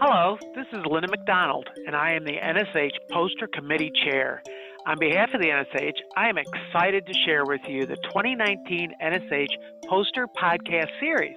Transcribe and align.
Hello, 0.00 0.36
this 0.56 0.66
is 0.72 0.84
Linda 0.90 1.06
McDonald, 1.08 1.68
and 1.86 1.94
I 1.94 2.14
am 2.14 2.24
the 2.24 2.32
NSH 2.32 2.90
Poster 3.12 3.46
Committee 3.46 3.92
Chair. 4.04 4.42
On 4.86 4.98
behalf 4.98 5.32
of 5.32 5.40
the 5.40 5.46
NSH, 5.46 5.94
I 6.16 6.28
am 6.28 6.38
excited 6.38 7.06
to 7.06 7.14
share 7.24 7.44
with 7.44 7.60
you 7.68 7.86
the 7.86 7.94
2019 7.94 8.94
NSH 9.00 9.52
Poster 9.88 10.26
Podcast 10.36 10.90
Series. 10.98 11.36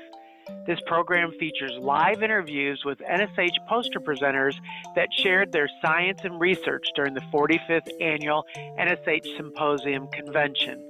This 0.65 0.79
program 0.87 1.31
features 1.39 1.73
live 1.79 2.23
interviews 2.23 2.81
with 2.83 2.97
NSH 2.99 3.67
poster 3.69 3.99
presenters 3.99 4.55
that 4.95 5.09
shared 5.13 5.51
their 5.51 5.69
science 5.83 6.21
and 6.23 6.41
research 6.41 6.87
during 6.95 7.13
the 7.13 7.21
45th 7.31 7.87
annual 8.01 8.45
NSH 8.79 9.37
Symposium 9.37 10.07
Convention. 10.07 10.83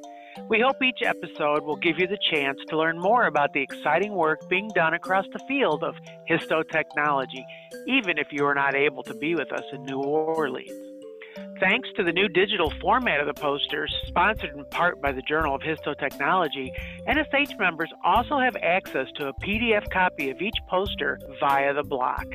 We 0.50 0.60
hope 0.60 0.82
each 0.84 1.02
episode 1.04 1.64
will 1.64 1.78
give 1.78 1.98
you 1.98 2.08
the 2.08 2.18
chance 2.32 2.60
to 2.68 2.78
learn 2.78 3.00
more 3.00 3.26
about 3.26 3.54
the 3.54 3.62
exciting 3.62 4.14
work 4.14 4.48
being 4.50 4.70
done 4.76 4.94
across 4.94 5.26
the 5.32 5.40
field 5.48 5.84
of 5.84 5.96
histotechnology, 6.30 7.44
even 7.88 8.18
if 8.18 8.28
you 8.32 8.46
are 8.46 8.54
not 8.54 8.76
able 8.76 9.02
to 9.04 9.14
be 9.14 9.34
with 9.36 9.52
us 9.52 9.64
in 9.72 9.84
New 9.84 10.00
Orleans. 10.00 10.70
Thanks 11.60 11.88
to 11.96 12.04
the 12.04 12.12
new 12.12 12.28
digital 12.28 12.72
format 12.82 13.22
of 13.22 13.28
the 13.28 13.42
posters, 13.42 13.94
sponsored 14.08 14.56
in 14.56 14.66
part 14.66 15.02
by 15.02 15.14
the 15.14 15.22
Journal 15.22 15.56
of 15.56 15.62
Histotechnology, 15.62 16.70
NSH 17.08 17.58
members 17.58 17.90
also 18.04 18.38
have 18.38 18.58
access 18.58 19.08
to 19.16 19.30
a 19.30 19.34
PDF 19.36 19.90
copy 19.90 20.30
of 20.30 20.42
each 20.42 20.58
poster 20.70 21.18
via 21.40 21.74
the 21.74 21.84
block. 21.84 22.26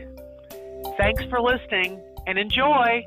Thanks 0.96 1.22
for 1.24 1.41
listening 1.41 2.02
and 2.27 2.38
enjoy! 2.38 3.05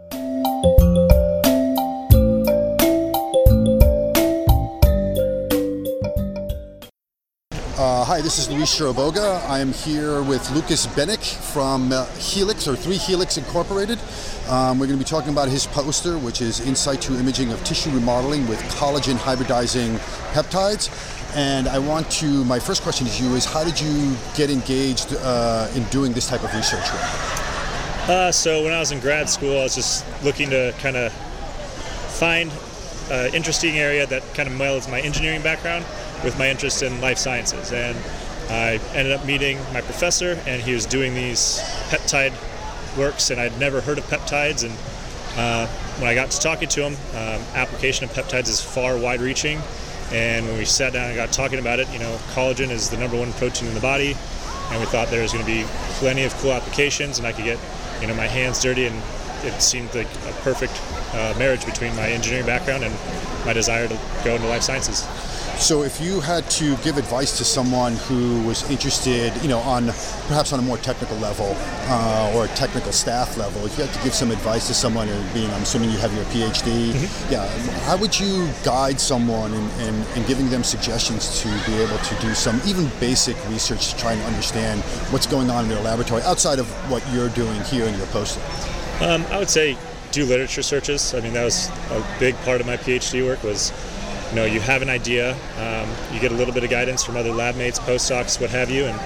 Uh, 7.84 8.06
hi, 8.06 8.22
this 8.22 8.40
is 8.40 8.50
Luis 8.50 8.80
Chiriboga. 8.80 9.46
I 9.50 9.60
am 9.60 9.74
here 9.74 10.24
with 10.24 10.50
Lucas 10.52 10.88
Bennink 10.88 11.36
from 11.52 11.92
uh, 11.92 12.06
Helix 12.16 12.66
or 12.66 12.78
Three 12.78 12.96
Helix 12.96 13.38
Incorporated. 13.38 14.00
Um, 14.48 14.80
we're 14.80 14.88
going 14.88 14.98
to 14.98 15.04
be 15.04 15.10
talking 15.10 15.34
about 15.34 15.50
his 15.50 15.68
poster, 15.68 16.18
which 16.18 16.40
is 16.40 16.62
In 16.62 16.76
situ 16.76 17.18
imaging 17.18 17.52
of 17.52 17.62
tissue 17.66 17.90
remodeling 17.90 18.48
with 18.48 18.58
collagen 18.76 19.18
hybridizing 19.18 19.98
peptides. 20.32 20.88
And 21.36 21.68
I 21.68 21.78
want 21.78 22.10
to, 22.12 22.46
my 22.46 22.58
first 22.58 22.84
question 22.84 23.06
to 23.06 23.22
you 23.22 23.36
is 23.36 23.44
how 23.44 23.66
did 23.66 23.78
you 23.82 24.16
get 24.34 24.50
engaged 24.50 25.14
uh, 25.20 25.70
in 25.76 25.84
doing 25.90 26.14
this 26.14 26.30
type 26.30 26.46
of 26.46 26.56
research 26.56 26.90
work? 26.90 27.02
Uh, 28.08 28.32
so 28.32 28.64
when 28.64 28.72
I 28.72 28.80
was 28.80 28.94
in 28.94 29.02
grad 29.02 29.30
school, 29.30 29.60
I 29.60 29.64
was 29.64 29.76
just 29.76 30.06
looking 30.24 30.50
to 30.52 30.74
kind 30.80 30.96
of 30.96 31.12
find 31.12 32.50
an 33.12 33.36
interesting 33.36 33.78
area 33.78 34.08
that 34.08 34.24
kind 34.36 34.48
of 34.48 34.56
melds 34.56 34.90
my 34.90 35.02
engineering 35.02 35.42
background 35.42 35.84
with 36.24 36.38
my 36.38 36.50
interest 36.50 36.84
in 36.84 37.00
life 37.02 37.18
sciences. 37.18 37.72
And 37.72 37.98
I 38.50 38.80
ended 38.94 39.14
up 39.14 39.26
meeting 39.26 39.58
my 39.74 39.82
professor, 39.82 40.40
and 40.46 40.62
he 40.62 40.74
was 40.74 40.86
doing 40.86 41.14
these 41.14 41.60
peptide 41.90 42.34
works, 42.98 43.30
and 43.30 43.40
I'd 43.40 43.58
never 43.60 43.82
heard 43.82 43.98
of 43.98 44.04
peptides. 44.06 44.64
And 44.64 44.74
uh, 45.38 45.68
when 46.00 46.10
I 46.10 46.14
got 46.14 46.32
to 46.32 46.40
talking 46.40 46.68
to 46.70 46.82
him, 46.90 46.94
um, 47.16 47.42
application 47.56 48.04
of 48.06 48.12
peptides 48.12 48.50
is 48.50 48.62
far 48.62 48.98
wide-reaching. 48.98 49.60
And 50.12 50.46
when 50.46 50.58
we 50.58 50.66
sat 50.66 50.94
down 50.94 51.08
and 51.08 51.16
got 51.16 51.32
talking 51.32 51.60
about 51.60 51.80
it, 51.80 51.92
you 51.92 52.00
know, 52.00 52.18
collagen 52.34 52.70
is 52.70 52.90
the 52.90 52.98
number 52.98 53.18
one 53.18 53.32
protein 53.34 53.68
in 53.70 53.74
the 53.74 53.82
body, 53.82 54.16
and 54.70 54.80
we 54.80 54.86
thought 54.86 55.08
there 55.08 55.22
was 55.22 55.34
going 55.34 55.44
to 55.44 55.52
be 55.52 55.64
plenty 56.00 56.24
of 56.24 56.34
cool 56.36 56.52
applications, 56.52 57.18
and 57.18 57.26
I 57.26 57.32
could 57.32 57.46
get, 57.46 57.58
you 58.02 58.08
know, 58.08 58.14
my 58.14 58.28
hands 58.28 58.62
dirty, 58.62 58.86
and 58.86 59.02
it 59.44 59.60
seemed 59.62 59.94
like 59.96 60.08
a 60.08 60.34
perfect 60.44 60.80
uh, 61.14 61.34
marriage 61.40 61.66
between 61.66 61.96
my 61.96 62.10
engineering 62.10 62.46
background 62.46 62.84
and 62.84 62.94
my 63.46 63.54
desire 63.54 63.88
to 63.88 64.00
go 64.24 64.36
into 64.36 64.48
life 64.48 64.62
sciences. 64.62 65.08
So, 65.58 65.84
if 65.84 66.02
you 66.02 66.20
had 66.20 66.50
to 66.52 66.76
give 66.78 66.98
advice 66.98 67.38
to 67.38 67.46
someone 67.46 67.96
who 67.96 68.42
was 68.42 68.70
interested, 68.70 69.32
you 69.42 69.48
know, 69.48 69.60
on 69.60 69.86
perhaps 70.28 70.52
on 70.52 70.60
a 70.60 70.62
more 70.62 70.78
technical 70.78 71.16
level 71.18 71.56
uh, 71.88 72.34
or 72.36 72.46
a 72.46 72.48
technical 72.50 72.92
staff 72.92 73.38
level, 73.38 73.66
if 73.66 73.78
you 73.78 73.86
had 73.86 73.94
to 73.94 74.04
give 74.04 74.14
some 74.14 74.32
advice 74.32 74.68
to 74.68 74.74
someone, 74.74 75.08
or 75.08 75.34
being, 75.34 75.50
I'm 75.52 75.62
assuming 75.62 75.92
you 75.92 75.98
have 76.00 76.14
your 76.14 76.26
PhD, 76.26 76.92
mm-hmm. 76.92 77.32
yeah, 77.32 77.48
how 77.86 77.98
would 77.98 78.20
you 78.20 78.50
guide 78.66 79.00
someone 79.00 79.54
in, 79.54 79.70
in, 79.82 80.04
in, 80.16 80.24
giving 80.28 80.50
them 80.50 80.64
suggestions 80.64 81.42
to 81.42 81.48
be 81.66 81.76
able 81.82 81.98
to 81.98 82.16
do 82.20 82.34
some 82.34 82.60
even 82.66 82.90
basic 83.00 83.38
research 83.50 83.92
to 83.92 83.98
try 83.98 84.14
and 84.14 84.22
understand 84.24 84.82
what's 85.12 85.28
going 85.28 85.50
on 85.50 85.66
in 85.66 85.70
their 85.70 85.82
laboratory 85.82 86.24
outside 86.24 86.60
of 86.60 86.68
what 86.92 87.04
you're 87.14 87.30
doing 87.30 87.62
here 87.66 87.86
in 87.86 87.96
your 87.98 88.08
poster? 88.08 88.42
Um, 89.02 89.26
I 89.28 89.38
would 89.38 89.50
say 89.50 89.78
do 90.12 90.26
literature 90.26 90.62
searches. 90.62 91.14
I 91.14 91.22
mean, 91.22 91.34
that 91.34 91.44
was 91.44 91.70
a 91.90 92.06
big 92.20 92.36
part 92.38 92.62
of 92.62 92.68
my 92.68 92.78
PhD 92.78 93.26
work 93.26 93.44
was 93.44 93.72
you 94.34 94.40
know, 94.40 94.46
you 94.46 94.60
have 94.60 94.82
an 94.82 94.90
idea, 94.90 95.34
um, 95.60 95.88
you 96.12 96.20
get 96.20 96.32
a 96.32 96.36
little 96.36 96.56
bit 96.56 96.64
of 96.64 96.72
guidance 96.72 97.04
from 97.04 97.16
other 97.16 97.32
lab 97.32 97.56
mates, 97.56 97.78
postdocs, 97.78 98.42
what 98.42 98.50
have 98.50 98.68
you, 98.72 98.86
and 98.86 99.00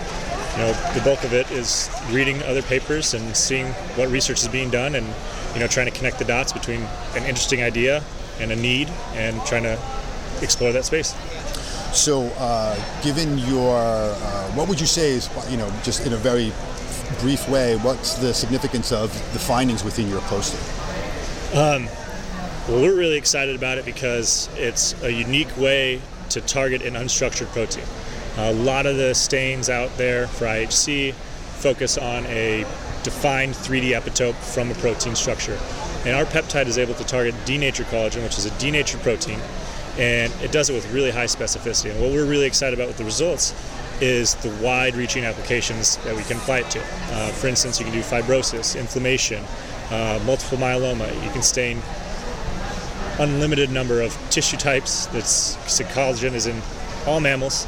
you 0.54 0.60
know, 0.60 0.94
the 0.94 1.02
bulk 1.02 1.22
of 1.26 1.34
it 1.34 1.52
is 1.52 1.90
reading 2.12 2.42
other 2.44 2.62
papers 2.62 3.14
and 3.14 3.36
seeing 3.36 3.68
what 3.98 4.08
research 4.08 4.42
is 4.42 4.48
being 4.48 4.70
done, 4.70 4.96
and 4.96 5.06
you 5.54 5.60
know, 5.60 5.68
trying 5.68 5.86
to 5.86 5.92
connect 5.92 6.18
the 6.18 6.24
dots 6.24 6.54
between 6.54 6.80
an 7.16 7.26
interesting 7.26 7.62
idea 7.62 8.02
and 8.40 8.54
a 8.54 8.56
need, 8.56 8.88
and 9.16 9.46
trying 9.46 9.64
to 9.64 9.78
explore 10.42 10.72
that 10.72 10.86
space. 10.86 11.14
So, 11.92 12.28
uh, 12.38 12.80
given 13.04 13.38
your, 13.40 13.78
uh, 13.78 14.46
what 14.52 14.70
would 14.70 14.80
you 14.80 14.88
say 14.88 15.09
is, 15.12 15.30
you 15.50 15.58
know, 15.58 15.70
just 15.84 16.06
in 16.06 16.14
a 16.14 16.18
very 16.18 16.54
brief 17.20 17.50
way, 17.50 17.76
what's 17.76 18.14
the 18.14 18.34
significance 18.34 18.94
of 18.94 19.12
the 19.34 19.40
findings 19.40 19.84
within 19.84 20.08
your 20.08 20.22
poster? 20.22 20.58
Um, 21.54 21.90
well, 22.67 22.81
we're 22.81 22.95
really 22.95 23.17
excited 23.17 23.55
about 23.55 23.78
it 23.78 23.85
because 23.85 24.50
it's 24.55 25.01
a 25.03 25.11
unique 25.11 25.55
way 25.57 26.01
to 26.29 26.41
target 26.41 26.81
an 26.81 26.95
unstructured 26.95 27.47
protein. 27.47 27.85
A 28.38 28.53
lot 28.53 28.85
of 28.85 28.97
the 28.97 29.13
stains 29.16 29.69
out 29.69 29.95
there 29.97 30.28
for 30.28 30.45
IHC 30.45 31.13
focus 31.13 31.97
on 31.97 32.25
a 32.25 32.66
defined 33.03 33.53
3D 33.53 33.97
epitope 34.00 34.35
from 34.35 34.69
a 34.69 34.73
protein 34.75 35.16
structure. 35.16 35.57
And 36.05 36.16
our 36.16 36.25
peptide 36.25 36.67
is 36.67 36.78
able 36.78 36.94
to 36.95 37.05
target 37.05 37.33
denatured 37.45 37.88
collagen, 37.88 38.22
which 38.23 38.38
is 38.38 38.45
a 38.45 38.59
denatured 38.59 39.01
protein, 39.01 39.39
and 39.97 40.31
it 40.44 40.51
does 40.51 40.69
it 40.69 40.73
with 40.73 40.91
really 40.91 41.11
high 41.11 41.25
specificity. 41.25 41.91
And 41.91 42.01
what 42.01 42.11
we're 42.11 42.25
really 42.25 42.45
excited 42.45 42.78
about 42.78 42.89
with 42.89 42.97
the 42.97 43.05
results 43.05 43.53
is 44.01 44.35
the 44.35 44.49
wide 44.61 44.95
reaching 44.95 45.23
applications 45.25 45.97
that 45.97 46.16
we 46.16 46.22
can 46.23 46.38
apply 46.38 46.59
it 46.59 46.69
to. 46.72 46.79
Uh, 46.79 47.29
for 47.29 47.47
instance, 47.47 47.79
you 47.79 47.85
can 47.85 47.94
do 47.94 48.01
fibrosis, 48.01 48.78
inflammation, 48.78 49.44
uh, 49.89 50.19
multiple 50.25 50.57
myeloma. 50.57 51.11
You 51.23 51.31
can 51.31 51.41
stain 51.41 51.81
unlimited 53.19 53.72
number 53.72 54.01
of 54.01 54.17
tissue 54.29 54.57
types. 54.57 55.07
That's 55.07 55.55
collagen 55.94 56.33
is 56.33 56.47
in 56.47 56.61
all 57.05 57.19
mammals 57.19 57.67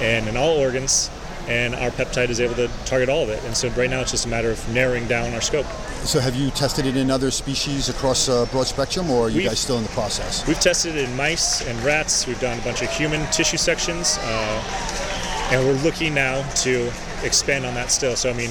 and 0.00 0.28
in 0.28 0.36
all 0.36 0.56
organs, 0.56 1.10
and 1.46 1.74
our 1.74 1.90
peptide 1.90 2.28
is 2.28 2.40
able 2.40 2.54
to 2.54 2.68
target 2.84 3.08
all 3.08 3.22
of 3.22 3.30
it. 3.30 3.42
And 3.44 3.56
so 3.56 3.68
right 3.70 3.90
now 3.90 4.00
it's 4.00 4.10
just 4.10 4.26
a 4.26 4.28
matter 4.28 4.50
of 4.50 4.68
narrowing 4.74 5.06
down 5.06 5.32
our 5.34 5.40
scope. 5.40 5.66
So 6.04 6.20
have 6.20 6.36
you 6.36 6.50
tested 6.50 6.86
it 6.86 6.96
in 6.96 7.10
other 7.10 7.30
species 7.30 7.88
across 7.88 8.28
a 8.28 8.46
broad 8.52 8.66
spectrum, 8.66 9.10
or 9.10 9.26
are 9.26 9.28
you 9.28 9.38
we've, 9.38 9.48
guys 9.48 9.58
still 9.58 9.78
in 9.78 9.82
the 9.82 9.90
process? 9.90 10.46
We've 10.46 10.60
tested 10.60 10.96
it 10.96 11.08
in 11.08 11.16
mice 11.16 11.66
and 11.66 11.78
rats. 11.82 12.26
We've 12.26 12.40
done 12.40 12.58
a 12.58 12.62
bunch 12.62 12.82
of 12.82 12.90
human 12.90 13.28
tissue 13.30 13.56
sections, 13.56 14.18
uh, 14.20 15.48
and 15.50 15.66
we're 15.66 15.82
looking 15.82 16.14
now 16.14 16.48
to 16.56 16.92
expand 17.24 17.66
on 17.66 17.74
that 17.74 17.90
still. 17.90 18.14
So 18.14 18.30
I 18.30 18.34
mean, 18.34 18.50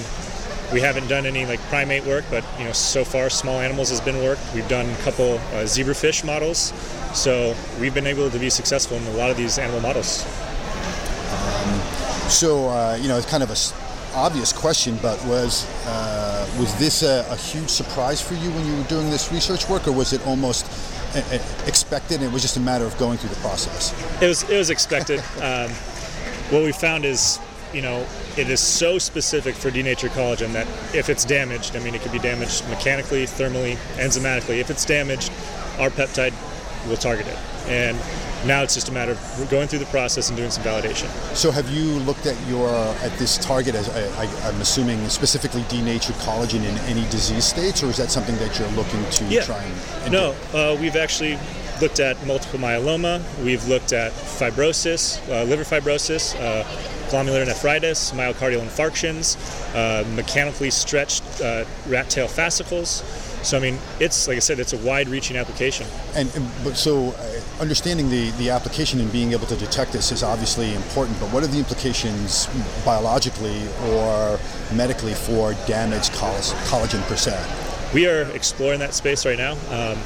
we 0.71 0.81
haven't 0.81 1.07
done 1.07 1.25
any 1.25 1.45
like 1.45 1.59
primate 1.69 2.05
work, 2.05 2.25
but 2.29 2.43
you 2.57 2.65
know, 2.65 2.73
so 2.73 3.03
far 3.03 3.29
small 3.29 3.59
animals 3.59 3.89
has 3.89 4.01
been 4.01 4.21
work. 4.23 4.37
We've 4.53 4.67
done 4.67 4.89
a 4.89 4.97
couple 4.97 5.35
uh, 5.35 5.63
zebrafish 5.63 6.25
models, 6.25 6.73
so 7.13 7.55
we've 7.79 7.93
been 7.93 8.07
able 8.07 8.29
to 8.29 8.39
be 8.39 8.49
successful 8.49 8.97
in 8.97 9.03
a 9.07 9.11
lot 9.11 9.29
of 9.29 9.37
these 9.37 9.57
animal 9.57 9.79
models. 9.79 10.25
Um, 11.31 11.79
so 12.29 12.69
uh, 12.69 12.97
you 12.99 13.07
know, 13.07 13.17
it's 13.17 13.29
kind 13.29 13.43
of 13.43 13.49
a 13.49 13.55
obvious 14.15 14.51
question, 14.51 14.97
but 15.01 15.23
was 15.25 15.65
uh, 15.85 16.47
was 16.59 16.77
this 16.79 17.03
a, 17.03 17.25
a, 17.29 17.35
huge 17.35 17.69
surprise 17.69 18.21
for 18.21 18.33
you 18.33 18.49
when 18.51 18.65
you 18.65 18.75
were 18.75 18.87
doing 18.87 19.09
this 19.09 19.31
research 19.31 19.69
work, 19.69 19.87
or 19.87 19.91
was 19.91 20.11
it 20.11 20.25
almost 20.27 20.65
expected? 21.65 22.15
And 22.15 22.25
it 22.25 22.31
was 22.31 22.41
just 22.41 22.57
a 22.57 22.61
matter 22.61 22.85
of 22.85 22.97
going 22.97 23.17
through 23.17 23.29
the 23.29 23.39
process. 23.41 23.93
It 24.21 24.27
was 24.27 24.43
it 24.49 24.57
was 24.57 24.69
expected. 24.69 25.19
um, 25.41 25.71
what 26.49 26.63
we 26.63 26.71
found 26.71 27.05
is 27.05 27.39
you 27.73 27.81
know, 27.81 28.05
it 28.37 28.49
is 28.49 28.59
so 28.59 28.97
specific 28.97 29.55
for 29.55 29.71
denatured 29.71 30.11
collagen 30.11 30.53
that 30.53 30.67
if 30.95 31.09
it's 31.09 31.25
damaged, 31.25 31.75
I 31.75 31.79
mean, 31.79 31.95
it 31.95 32.01
could 32.01 32.11
be 32.11 32.19
damaged 32.19 32.67
mechanically, 32.69 33.25
thermally, 33.25 33.75
enzymatically. 33.97 34.59
If 34.59 34.69
it's 34.69 34.85
damaged, 34.85 35.31
our 35.79 35.89
peptide 35.89 36.33
will 36.87 36.97
target 36.97 37.27
it. 37.27 37.37
And 37.67 37.97
now 38.45 38.63
it's 38.63 38.73
just 38.73 38.87
a 38.89 38.91
matter 38.91 39.11
of 39.11 39.47
going 39.49 39.67
through 39.67 39.79
the 39.79 39.85
process 39.85 40.29
and 40.29 40.37
doing 40.37 40.51
some 40.51 40.63
validation. 40.63 41.09
So, 41.35 41.51
have 41.51 41.69
you 41.69 41.83
looked 42.01 42.25
at 42.25 42.35
your 42.47 42.69
at 42.69 43.11
this 43.17 43.37
target 43.37 43.75
as 43.75 43.89
I, 43.89 44.25
am 44.47 44.61
assuming 44.61 45.07
specifically 45.09 45.65
denatured 45.69 46.15
collagen 46.17 46.63
in 46.63 46.77
any 46.89 47.01
disease 47.09 47.45
states, 47.45 47.83
or 47.83 47.87
is 47.87 47.97
that 47.97 48.09
something 48.09 48.37
that 48.37 48.57
you're 48.57 48.69
looking 48.69 49.03
to 49.09 49.25
yeah. 49.25 49.41
try 49.41 49.61
and? 49.61 49.73
and 50.03 50.13
no, 50.13 50.35
uh, 50.53 50.77
we've 50.79 50.95
actually 50.95 51.37
looked 51.81 51.99
at 51.99 52.23
multiple 52.25 52.59
myeloma. 52.59 53.21
We've 53.43 53.65
looked 53.67 53.93
at 53.93 54.11
fibrosis, 54.11 55.19
uh, 55.29 55.43
liver 55.43 55.63
fibrosis. 55.63 56.35
Uh, 56.39 56.63
glomerular 57.09 57.45
nephritis, 57.45 58.11
myocardial 58.11 58.61
infarctions, 58.61 59.37
uh, 59.75 60.07
mechanically 60.15 60.69
stretched 60.69 61.23
uh, 61.41 61.65
rat 61.87 62.09
tail 62.09 62.27
fascicles. 62.27 63.03
So 63.43 63.57
I 63.57 63.61
mean, 63.61 63.77
it's 63.99 64.27
like 64.27 64.37
I 64.37 64.39
said, 64.39 64.59
it's 64.59 64.73
a 64.73 64.77
wide-reaching 64.77 65.37
application. 65.37 65.87
And, 66.15 66.33
and 66.35 66.49
but 66.63 66.75
so 66.75 67.11
uh, 67.11 67.61
understanding 67.61 68.09
the 68.09 68.31
the 68.31 68.49
application 68.49 68.99
and 68.99 69.11
being 69.11 69.31
able 69.31 69.47
to 69.47 69.55
detect 69.55 69.93
this 69.93 70.11
is 70.11 70.23
obviously 70.23 70.73
important. 70.73 71.19
But 71.19 71.31
what 71.31 71.43
are 71.43 71.47
the 71.47 71.59
implications 71.59 72.47
biologically 72.83 73.61
or 73.85 74.39
medically 74.73 75.13
for 75.13 75.53
damaged 75.67 76.11
collagen 76.13 77.01
per 77.07 77.15
se? 77.15 77.37
We 77.93 78.07
are 78.07 78.23
exploring 78.35 78.79
that 78.79 78.93
space 78.93 79.25
right 79.25 79.37
now, 79.37 79.53
um, 79.69 79.97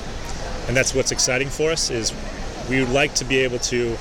and 0.67 0.77
that's 0.77 0.93
what's 0.93 1.11
exciting 1.11 1.49
for 1.49 1.71
us. 1.71 1.89
Is 1.89 2.13
we 2.69 2.79
would 2.79 2.91
like 2.93 3.15
to 3.15 3.25
be 3.25 3.39
able 3.39 3.59
to 3.59 3.97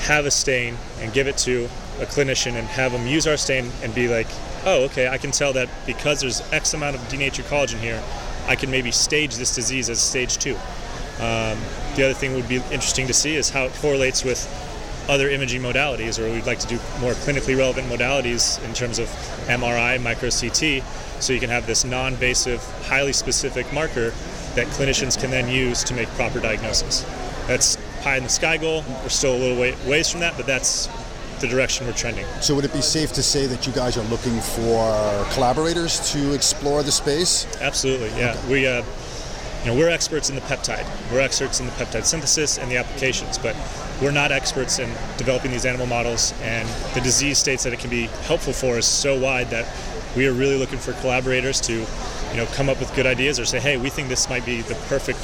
have 0.00 0.24
a 0.24 0.30
stain 0.30 0.76
and 1.00 1.12
give 1.12 1.28
it 1.28 1.36
to 1.36 1.68
a 2.00 2.06
clinician 2.06 2.54
and 2.54 2.66
have 2.68 2.92
them 2.92 3.06
use 3.06 3.26
our 3.26 3.36
stain 3.36 3.70
and 3.82 3.94
be 3.94 4.08
like, 4.08 4.26
oh, 4.64 4.84
okay, 4.84 5.08
I 5.08 5.18
can 5.18 5.30
tell 5.30 5.52
that 5.52 5.68
because 5.86 6.20
there's 6.20 6.40
X 6.52 6.74
amount 6.74 6.96
of 6.96 7.08
denatured 7.08 7.44
collagen 7.46 7.78
here, 7.78 8.02
I 8.46 8.56
can 8.56 8.70
maybe 8.70 8.90
stage 8.90 9.36
this 9.36 9.54
disease 9.54 9.90
as 9.90 10.00
stage 10.00 10.38
two. 10.38 10.56
Um, 11.20 11.58
the 11.96 12.04
other 12.04 12.14
thing 12.14 12.34
would 12.34 12.48
be 12.48 12.56
interesting 12.56 13.06
to 13.06 13.12
see 13.12 13.36
is 13.36 13.50
how 13.50 13.64
it 13.64 13.72
correlates 13.74 14.24
with 14.24 14.48
other 15.08 15.28
imaging 15.28 15.60
modalities, 15.60 16.18
or 16.18 16.32
we'd 16.32 16.46
like 16.46 16.60
to 16.60 16.66
do 16.66 16.76
more 17.00 17.12
clinically 17.12 17.56
relevant 17.56 17.88
modalities 17.88 18.62
in 18.64 18.72
terms 18.72 18.98
of 18.98 19.08
MRI, 19.48 20.00
micro 20.00 20.30
CT, 20.30 20.84
so 21.20 21.32
you 21.32 21.40
can 21.40 21.50
have 21.50 21.66
this 21.66 21.84
non 21.84 22.14
invasive, 22.14 22.62
highly 22.86 23.12
specific 23.12 23.70
marker 23.72 24.10
that 24.54 24.66
clinicians 24.68 25.20
can 25.20 25.30
then 25.30 25.48
use 25.48 25.84
to 25.84 25.94
make 25.94 26.08
proper 26.10 26.40
diagnosis. 26.40 27.02
That's 27.46 27.76
pie 28.02 28.16
in 28.16 28.22
the 28.22 28.28
sky 28.28 28.56
goal. 28.56 28.84
We're 29.02 29.08
still 29.08 29.34
a 29.34 29.38
little 29.38 29.60
way, 29.60 29.74
ways 29.86 30.10
from 30.10 30.20
that, 30.20 30.36
but 30.36 30.46
that's 30.46 30.88
the 31.40 31.48
direction 31.48 31.86
we're 31.86 31.92
trending. 31.92 32.26
So, 32.40 32.54
would 32.54 32.64
it 32.64 32.72
be 32.72 32.82
safe 32.82 33.12
to 33.12 33.22
say 33.22 33.46
that 33.46 33.66
you 33.66 33.72
guys 33.72 33.96
are 33.96 34.04
looking 34.04 34.38
for 34.40 35.26
collaborators 35.32 36.12
to 36.12 36.34
explore 36.34 36.82
the 36.82 36.92
space? 36.92 37.46
Absolutely, 37.60 38.08
yeah. 38.10 38.32
Okay. 38.32 38.52
We, 38.52 38.66
uh, 38.66 38.84
you 39.64 39.66
know, 39.66 39.76
we're 39.76 39.90
experts 39.90 40.30
in 40.30 40.36
the 40.36 40.40
peptide. 40.42 40.86
We're 41.12 41.20
experts 41.20 41.60
in 41.60 41.66
the 41.66 41.72
peptide 41.72 42.04
synthesis 42.04 42.58
and 42.58 42.70
the 42.70 42.78
applications, 42.78 43.36
but 43.36 43.54
we're 44.00 44.10
not 44.10 44.32
experts 44.32 44.78
in 44.78 44.88
developing 45.18 45.50
these 45.50 45.66
animal 45.66 45.86
models. 45.86 46.32
And 46.42 46.66
the 46.94 47.00
disease 47.02 47.36
states 47.36 47.64
that 47.64 47.72
it 47.72 47.78
can 47.78 47.90
be 47.90 48.06
helpful 48.24 48.54
for 48.54 48.78
is 48.78 48.86
so 48.86 49.18
wide 49.18 49.50
that 49.50 49.66
we 50.16 50.26
are 50.26 50.32
really 50.32 50.56
looking 50.56 50.78
for 50.78 50.92
collaborators 50.94 51.60
to, 51.62 51.74
you 51.74 52.36
know, 52.36 52.46
come 52.54 52.68
up 52.68 52.80
with 52.80 52.94
good 52.96 53.06
ideas 53.06 53.38
or 53.38 53.44
say, 53.44 53.60
hey, 53.60 53.76
we 53.76 53.90
think 53.90 54.08
this 54.08 54.30
might 54.30 54.46
be 54.46 54.62
the 54.62 54.74
perfect 54.88 55.20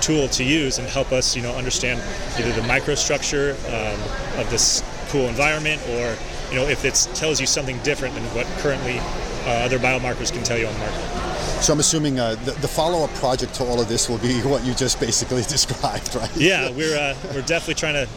tool 0.00 0.28
to 0.28 0.44
use 0.44 0.78
and 0.78 0.88
help 0.88 1.12
us, 1.12 1.34
you 1.36 1.42
know, 1.42 1.52
understand 1.54 2.00
either 2.38 2.52
the 2.52 2.66
microstructure 2.66 3.54
um, 3.66 4.40
of 4.40 4.50
this 4.50 4.82
cool 5.12 5.28
environment 5.28 5.80
or, 5.90 6.16
you 6.50 6.56
know, 6.56 6.66
if 6.66 6.84
it 6.86 6.94
tells 7.14 7.38
you 7.38 7.46
something 7.46 7.78
different 7.82 8.14
than 8.14 8.24
what 8.34 8.46
currently 8.58 8.98
uh, 9.44 9.64
other 9.64 9.78
biomarkers 9.78 10.32
can 10.32 10.42
tell 10.42 10.56
you 10.56 10.66
on 10.66 10.72
the 10.72 10.78
market. 10.80 11.62
So 11.62 11.72
I'm 11.72 11.80
assuming 11.80 12.18
uh, 12.18 12.34
the, 12.46 12.52
the, 12.52 12.66
follow-up 12.66 13.10
project 13.14 13.54
to 13.56 13.64
all 13.64 13.80
of 13.80 13.88
this 13.88 14.08
will 14.08 14.18
be 14.18 14.40
what 14.44 14.64
you 14.64 14.74
just 14.74 14.98
basically 14.98 15.42
described, 15.48 16.14
right? 16.14 16.34
Yeah, 16.36 16.70
we're 16.70 16.96
uh, 16.96 17.14
we're 17.34 17.42
definitely 17.42 17.74
trying 17.74 17.94
to 17.94 18.08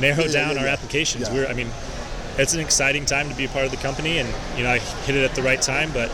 narrow 0.00 0.24
yeah, 0.24 0.32
down 0.32 0.54
yeah, 0.54 0.60
our 0.60 0.66
yeah. 0.66 0.72
applications. 0.72 1.30
We're, 1.30 1.46
I 1.46 1.54
mean, 1.54 1.68
it's 2.36 2.52
an 2.52 2.60
exciting 2.60 3.06
time 3.06 3.28
to 3.30 3.34
be 3.36 3.44
a 3.44 3.48
part 3.48 3.64
of 3.64 3.70
the 3.70 3.78
company, 3.78 4.18
and 4.18 4.28
you 4.56 4.64
know, 4.64 4.70
I 4.70 4.78
hit 4.78 5.14
it 5.14 5.24
at 5.24 5.34
the 5.34 5.42
right 5.42 5.62
time, 5.62 5.92
but 5.92 6.10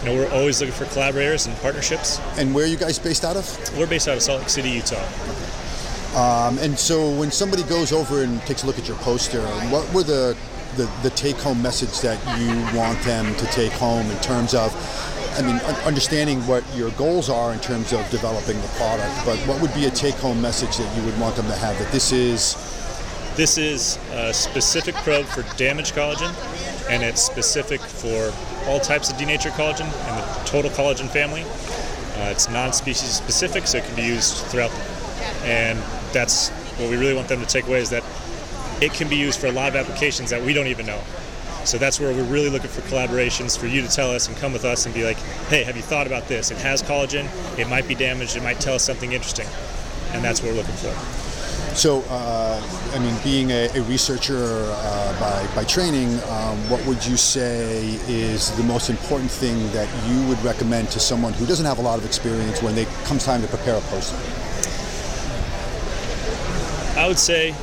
you 0.00 0.10
know, 0.10 0.16
we're 0.16 0.30
always 0.30 0.60
looking 0.60 0.74
for 0.74 0.86
collaborators 0.86 1.46
and 1.46 1.56
partnerships. 1.58 2.20
And 2.38 2.54
where 2.54 2.64
are 2.64 2.68
you 2.68 2.76
guys 2.76 2.98
based 2.98 3.24
out 3.24 3.36
of? 3.36 3.78
We're 3.78 3.86
based 3.86 4.08
out 4.08 4.16
of 4.16 4.22
Salt 4.22 4.40
Lake 4.40 4.48
City, 4.50 4.70
Utah. 4.70 4.96
Okay. 4.96 5.63
Um, 6.14 6.58
and 6.58 6.78
so 6.78 7.10
when 7.18 7.32
somebody 7.32 7.64
goes 7.64 7.92
over 7.92 8.22
and 8.22 8.40
takes 8.42 8.62
a 8.62 8.66
look 8.66 8.78
at 8.78 8.86
your 8.86 8.96
poster, 8.98 9.40
what 9.70 9.92
were 9.92 10.04
the, 10.04 10.36
the, 10.76 10.90
the 11.02 11.10
take-home 11.10 11.60
message 11.60 12.00
that 12.02 12.18
you 12.38 12.78
want 12.78 13.00
them 13.02 13.34
to 13.34 13.46
take 13.46 13.72
home 13.72 14.08
in 14.08 14.18
terms 14.20 14.54
of, 14.54 14.72
I 15.36 15.42
mean, 15.42 15.56
understanding 15.84 16.40
what 16.46 16.62
your 16.76 16.90
goals 16.92 17.28
are 17.28 17.52
in 17.52 17.58
terms 17.58 17.92
of 17.92 18.08
developing 18.10 18.60
the 18.60 18.68
product, 18.68 19.12
but 19.26 19.36
what 19.48 19.60
would 19.60 19.74
be 19.74 19.86
a 19.86 19.90
take-home 19.90 20.40
message 20.40 20.76
that 20.76 20.96
you 20.96 21.04
would 21.04 21.18
want 21.18 21.34
them 21.34 21.46
to 21.46 21.56
have 21.56 21.76
that 21.80 21.90
this 21.90 22.12
is 22.12 22.54
this 23.36 23.58
is 23.58 23.98
a 24.12 24.32
specific 24.32 24.94
probe 24.94 25.26
for 25.26 25.42
damaged 25.56 25.96
collagen, 25.96 26.32
and 26.88 27.02
it's 27.02 27.20
specific 27.20 27.80
for 27.80 28.32
all 28.68 28.78
types 28.78 29.10
of 29.10 29.18
denatured 29.18 29.54
collagen 29.54 29.86
and 29.86 30.18
the 30.20 30.44
total 30.44 30.70
collagen 30.70 31.08
family. 31.08 31.42
Uh, 31.42 32.30
it's 32.30 32.48
non-species 32.48 33.10
specific, 33.10 33.66
so 33.66 33.78
it 33.78 33.84
can 33.84 33.96
be 33.96 34.04
used 34.04 34.36
throughout. 34.46 34.70
And 35.44 35.78
that's 36.12 36.50
what 36.78 36.90
we 36.90 36.96
really 36.96 37.14
want 37.14 37.28
them 37.28 37.40
to 37.40 37.46
take 37.46 37.66
away 37.66 37.80
is 37.80 37.90
that 37.90 38.02
it 38.80 38.92
can 38.92 39.08
be 39.08 39.16
used 39.16 39.38
for 39.38 39.46
a 39.46 39.52
lot 39.52 39.68
of 39.68 39.76
applications 39.76 40.30
that 40.30 40.42
we 40.42 40.52
don't 40.52 40.66
even 40.66 40.86
know. 40.86 41.00
So 41.64 41.78
that's 41.78 41.98
where 41.98 42.12
we're 42.12 42.24
really 42.24 42.50
looking 42.50 42.68
for 42.68 42.82
collaborations 42.82 43.58
for 43.58 43.66
you 43.66 43.80
to 43.80 43.88
tell 43.88 44.10
us 44.10 44.28
and 44.28 44.36
come 44.36 44.52
with 44.52 44.64
us 44.64 44.84
and 44.84 44.94
be 44.94 45.04
like, 45.04 45.16
hey, 45.48 45.64
have 45.64 45.76
you 45.76 45.82
thought 45.82 46.06
about 46.06 46.28
this? 46.28 46.50
It 46.50 46.58
has 46.58 46.82
collagen, 46.82 47.28
it 47.58 47.68
might 47.68 47.88
be 47.88 47.94
damaged, 47.94 48.36
it 48.36 48.42
might 48.42 48.60
tell 48.60 48.74
us 48.74 48.84
something 48.84 49.12
interesting. 49.12 49.46
And 50.12 50.22
that's 50.22 50.42
what 50.42 50.52
we're 50.52 50.58
looking 50.58 50.74
for. 50.74 50.94
So, 51.74 52.04
uh, 52.08 52.62
I 52.92 52.98
mean, 53.00 53.16
being 53.24 53.50
a, 53.50 53.68
a 53.74 53.82
researcher 53.82 54.36
uh, 54.38 55.20
by, 55.20 55.54
by 55.56 55.64
training, 55.64 56.20
um, 56.28 56.58
what 56.70 56.84
would 56.86 57.04
you 57.04 57.16
say 57.16 57.98
is 58.06 58.54
the 58.56 58.62
most 58.62 58.90
important 58.90 59.30
thing 59.30 59.56
that 59.72 59.88
you 60.08 60.28
would 60.28 60.40
recommend 60.44 60.90
to 60.90 61.00
someone 61.00 61.32
who 61.32 61.46
doesn't 61.46 61.66
have 61.66 61.78
a 61.78 61.82
lot 61.82 61.98
of 61.98 62.04
experience 62.04 62.62
when 62.62 62.78
it 62.78 62.86
comes 63.04 63.24
time 63.24 63.42
to 63.42 63.48
prepare 63.48 63.76
a 63.76 63.80
poster? 63.80 64.16
I 67.04 67.06
would 67.06 67.18
say 67.18 67.54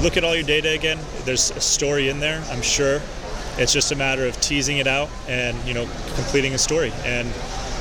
look 0.00 0.16
at 0.16 0.22
all 0.22 0.32
your 0.32 0.44
data 0.44 0.70
again. 0.70 0.96
There's 1.24 1.50
a 1.50 1.60
story 1.60 2.08
in 2.08 2.20
there, 2.20 2.40
I'm 2.52 2.62
sure. 2.62 3.02
It's 3.56 3.72
just 3.72 3.90
a 3.90 3.96
matter 3.96 4.28
of 4.28 4.40
teasing 4.40 4.78
it 4.78 4.86
out 4.86 5.10
and, 5.26 5.58
you 5.66 5.74
know, 5.74 5.88
completing 6.14 6.54
a 6.54 6.58
story. 6.58 6.92
And, 7.04 7.26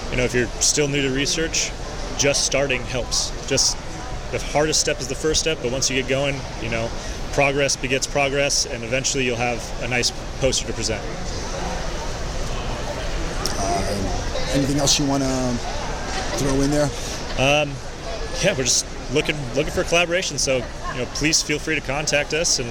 you 0.09 0.17
know, 0.17 0.23
if 0.23 0.33
you're 0.33 0.47
still 0.61 0.87
new 0.87 1.03
to 1.03 1.13
research, 1.13 1.69
just 2.17 2.43
starting 2.43 2.81
helps. 2.81 3.29
Just 3.47 3.77
the 4.31 4.39
hardest 4.39 4.79
step 4.79 4.99
is 4.99 5.07
the 5.07 5.13
first 5.13 5.39
step, 5.39 5.59
but 5.61 5.71
once 5.71 5.91
you 5.91 6.01
get 6.01 6.09
going, 6.09 6.35
you 6.59 6.71
know, 6.71 6.89
progress 7.33 7.75
begets 7.75 8.07
progress, 8.07 8.65
and 8.65 8.83
eventually 8.83 9.23
you'll 9.23 9.35
have 9.35 9.61
a 9.83 9.87
nice 9.87 10.09
poster 10.39 10.65
to 10.65 10.73
present. 10.73 11.05
Uh, 13.59 14.55
anything 14.55 14.79
else 14.79 14.97
you 14.97 15.05
want 15.05 15.21
to 15.21 15.53
throw 16.39 16.59
in 16.61 16.71
there? 16.71 16.89
Um, 17.37 17.69
yeah, 18.43 18.57
we're 18.57 18.63
just 18.63 18.87
looking 19.13 19.35
looking 19.55 19.71
for 19.71 19.83
collaboration. 19.83 20.37
So, 20.37 20.63
you 20.99 21.05
know, 21.05 21.11
please 21.13 21.41
feel 21.41 21.59
free 21.59 21.75
to 21.75 21.81
contact 21.81 22.33
us 22.33 22.59
and 22.59 22.67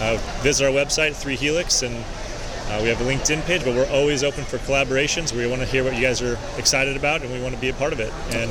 uh, 0.00 0.18
visit 0.42 0.66
our 0.66 0.72
website, 0.72 1.14
Three 1.14 1.36
Helix, 1.36 1.82
and 1.82 1.94
uh, 1.94 2.80
we 2.82 2.88
have 2.88 3.00
a 3.00 3.04
LinkedIn 3.04 3.42
page. 3.42 3.64
But 3.64 3.74
we're 3.74 3.90
always 3.90 4.22
open 4.22 4.44
for 4.44 4.58
collaborations. 4.58 5.34
We 5.34 5.46
want 5.46 5.62
to 5.62 5.66
hear 5.66 5.82
what 5.82 5.94
you 5.94 6.02
guys 6.02 6.20
are 6.20 6.38
excited 6.58 6.96
about, 6.96 7.22
and 7.22 7.32
we 7.32 7.40
want 7.40 7.54
to 7.54 7.60
be 7.60 7.70
a 7.70 7.74
part 7.74 7.92
of 7.92 8.00
it. 8.00 8.12
And 8.34 8.50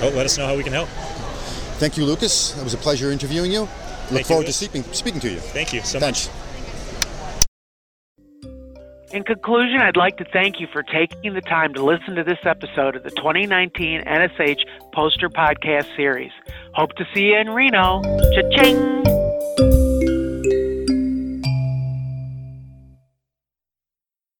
oh, 0.00 0.12
let 0.14 0.26
us 0.26 0.36
know 0.38 0.46
how 0.46 0.56
we 0.56 0.64
can 0.64 0.72
help. 0.72 0.88
Thank 1.78 1.96
you, 1.96 2.04
Lucas. 2.04 2.58
It 2.58 2.64
was 2.64 2.74
a 2.74 2.78
pleasure 2.78 3.10
interviewing 3.10 3.52
you. 3.52 3.60
Look 3.60 3.68
Thank 4.08 4.26
forward 4.26 4.42
you, 4.42 4.46
to 4.48 4.52
speaking, 4.52 4.82
speaking 4.92 5.20
to 5.20 5.30
you. 5.30 5.38
Thank 5.38 5.72
you 5.72 5.82
so 5.82 6.00
Thanks. 6.00 6.28
much. 6.28 6.41
In 9.12 9.24
conclusion, 9.24 9.82
I'd 9.82 9.96
like 9.96 10.16
to 10.16 10.24
thank 10.24 10.58
you 10.58 10.66
for 10.72 10.82
taking 10.82 11.34
the 11.34 11.42
time 11.42 11.74
to 11.74 11.84
listen 11.84 12.14
to 12.14 12.24
this 12.24 12.38
episode 12.44 12.96
of 12.96 13.02
the 13.02 13.10
2019 13.10 14.04
NSH 14.04 14.64
Poster 14.94 15.28
Podcast 15.28 15.94
Series. 15.96 16.32
Hope 16.72 16.94
to 16.94 17.04
see 17.12 17.24
you 17.24 17.36
in 17.36 17.50
Reno. 17.50 18.00
Cha-ching! 18.02 19.21